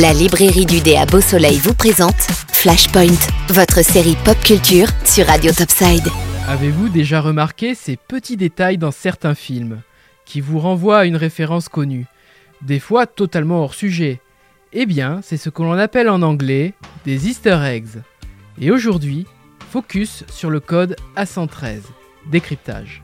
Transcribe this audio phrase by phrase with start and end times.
[0.00, 2.22] La librairie du dé à Beau Soleil vous présente
[2.54, 6.08] Flashpoint, votre série pop culture sur Radio Topside.
[6.48, 9.82] Avez-vous déjà remarqué ces petits détails dans certains films
[10.24, 12.06] qui vous renvoient à une référence connue,
[12.62, 14.22] des fois totalement hors sujet?
[14.72, 16.72] Eh bien, c'est ce que l'on appelle en anglais
[17.04, 18.00] des easter eggs.
[18.58, 19.26] Et aujourd'hui,
[19.70, 21.80] focus sur le code A113,
[22.30, 23.02] décryptage.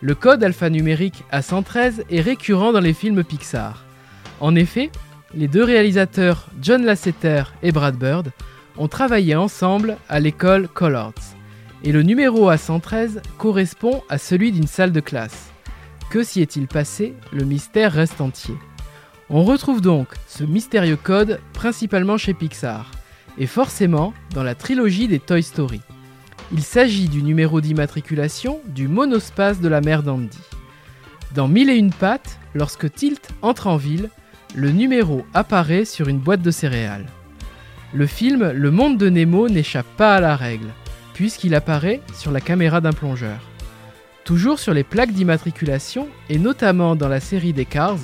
[0.00, 3.84] Le code alphanumérique A113 est récurrent dans les films Pixar.
[4.40, 4.90] En effet,
[5.36, 8.30] les deux réalisateurs John Lasseter et Brad Bird
[8.76, 11.14] ont travaillé ensemble à l'école Collards,
[11.82, 15.50] et le numéro A113 correspond à celui d'une salle de classe.
[16.10, 17.14] Que s'y est-il passé?
[17.32, 18.54] Le mystère reste entier.
[19.30, 22.90] On retrouve donc ce mystérieux code principalement chez Pixar,
[23.38, 25.80] et forcément dans la trilogie des Toy Story.
[26.52, 30.38] Il s'agit du numéro d'immatriculation du monospace de la mère d'Andy.
[31.34, 34.10] Dans Mille et une pattes, lorsque Tilt entre en ville,
[34.54, 37.06] le numéro apparaît sur une boîte de céréales.
[37.92, 40.68] Le film Le monde de Nemo n'échappe pas à la règle,
[41.12, 43.40] puisqu'il apparaît sur la caméra d'un plongeur.
[44.24, 47.98] Toujours sur les plaques d'immatriculation, et notamment dans la série des Cars,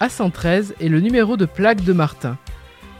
[0.00, 2.36] A113 est le numéro de plaque de Martin,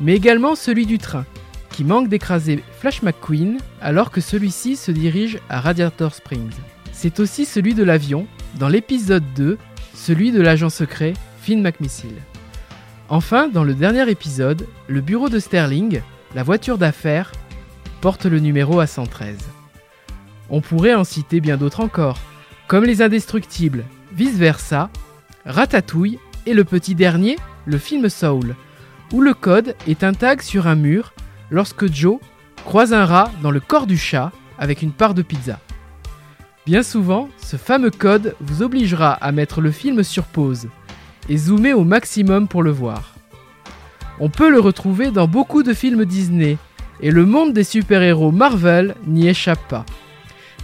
[0.00, 1.25] mais également celui du train,
[1.70, 6.56] qui manque d'écraser Flash McQueen alors que celui-ci se dirige à Radiator Springs.
[6.92, 8.27] C'est aussi celui de l'avion,
[8.59, 9.59] dans l'épisode 2,
[9.94, 12.16] celui de l'agent secret Finn McMissile.
[13.11, 16.03] Enfin, dans le dernier épisode, le bureau de Sterling,
[16.34, 17.33] la voiture d'affaires,
[18.03, 19.37] porte le numéro A113.
[20.50, 22.19] On pourrait en citer bien d'autres encore,
[22.67, 24.91] comme les indestructibles, vice-versa,
[25.47, 28.55] Ratatouille et le petit dernier, le film Soul,
[29.15, 31.15] où le code est un tag sur un mur
[31.50, 32.19] lorsque Joe
[32.67, 35.59] croise un rat dans le corps du chat avec une part de pizza.
[36.67, 40.69] Bien souvent, ce fameux code vous obligera à mettre le film sur pause
[41.29, 43.15] et zoomer au maximum pour le voir.
[44.21, 46.57] On peut le retrouver dans beaucoup de films Disney,
[47.01, 49.87] et le monde des super-héros Marvel n'y échappe pas.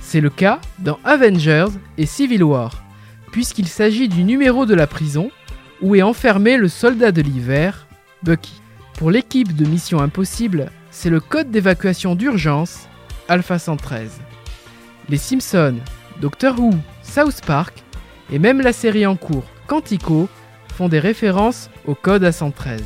[0.01, 2.83] C'est le cas dans Avengers et Civil War,
[3.30, 5.30] puisqu'il s'agit du numéro de la prison
[5.80, 7.86] où est enfermé le soldat de l'hiver,
[8.23, 8.61] Bucky.
[8.98, 12.89] Pour l'équipe de Mission Impossible, c'est le code d'évacuation d'urgence,
[13.29, 14.20] Alpha 113.
[15.08, 15.79] Les Simpsons,
[16.20, 16.70] Doctor Who,
[17.03, 17.83] South Park
[18.30, 20.29] et même la série en cours, Quantico,
[20.74, 22.80] font des références au code A113.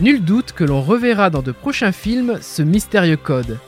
[0.00, 3.58] Nul doute que l'on reverra dans de prochains films ce mystérieux code.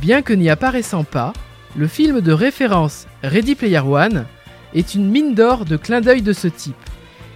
[0.00, 1.32] Bien que n'y apparaissant pas,
[1.76, 4.26] le film de référence Ready Player One
[4.74, 6.74] est une mine d'or de clins d'œil de ce type,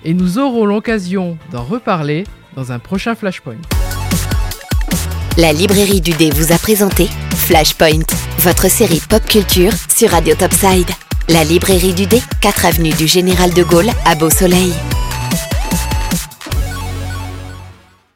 [0.05, 2.25] et nous aurons l'occasion d'en reparler
[2.55, 3.57] dans un prochain Flashpoint.
[5.37, 8.07] La librairie du dé vous a présenté Flashpoint,
[8.39, 10.91] votre série pop culture sur Radio Topside.
[11.29, 14.73] La librairie du dé, 4 avenue du Général de Gaulle à Beau Soleil.